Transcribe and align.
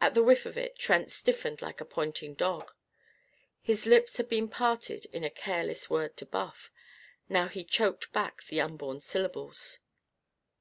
At 0.00 0.14
the 0.14 0.22
whiff 0.22 0.46
of 0.46 0.56
it 0.56 0.78
Trent 0.78 1.10
stiffened 1.10 1.60
like 1.62 1.80
a 1.80 1.84
pointing 1.84 2.34
dog. 2.34 2.70
His 3.60 3.86
lips 3.86 4.16
had 4.18 4.28
been 4.28 4.46
parted 4.48 5.04
in 5.06 5.24
a 5.24 5.30
careless 5.30 5.90
word 5.90 6.16
to 6.18 6.26
Buff. 6.26 6.70
Now 7.28 7.48
he 7.48 7.64
choked 7.64 8.12
back 8.12 8.44
the 8.44 8.60
unborn 8.60 9.00
syllables. 9.00 9.80